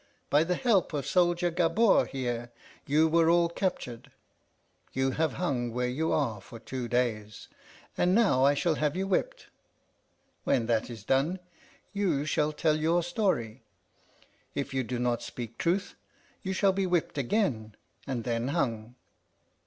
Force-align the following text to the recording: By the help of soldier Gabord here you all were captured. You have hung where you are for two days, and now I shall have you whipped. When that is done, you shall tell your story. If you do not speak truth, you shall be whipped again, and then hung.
By 0.31 0.43
the 0.43 0.55
help 0.55 0.93
of 0.93 1.05
soldier 1.05 1.51
Gabord 1.51 2.07
here 2.07 2.51
you 2.87 3.05
all 3.05 3.43
were 3.43 3.49
captured. 3.49 4.09
You 4.93 5.11
have 5.11 5.33
hung 5.33 5.71
where 5.71 5.87
you 5.89 6.11
are 6.11 6.41
for 6.41 6.57
two 6.57 6.87
days, 6.87 7.49
and 7.95 8.15
now 8.15 8.43
I 8.43 8.55
shall 8.55 8.73
have 8.73 8.95
you 8.95 9.05
whipped. 9.05 9.49
When 10.43 10.65
that 10.65 10.89
is 10.89 11.03
done, 11.03 11.37
you 11.93 12.25
shall 12.25 12.51
tell 12.51 12.77
your 12.77 13.03
story. 13.03 13.61
If 14.55 14.73
you 14.73 14.83
do 14.83 14.97
not 14.97 15.21
speak 15.21 15.59
truth, 15.59 15.93
you 16.41 16.51
shall 16.51 16.73
be 16.73 16.87
whipped 16.87 17.19
again, 17.19 17.75
and 18.07 18.23
then 18.23 18.47
hung. 18.47 18.95